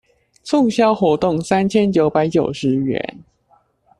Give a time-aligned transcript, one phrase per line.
[0.43, 3.19] 促銷活動三千九百九十元